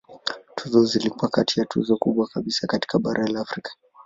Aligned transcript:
Tuzo 0.55 0.79
hizo 0.79 0.85
zilikuwa 0.85 1.29
kati 1.31 1.59
ya 1.59 1.65
tuzo 1.65 1.97
kubwa 1.97 2.27
kabisa 2.27 2.67
katika 2.67 2.99
bara 2.99 3.27
la 3.27 3.41
Afrika. 3.41 3.71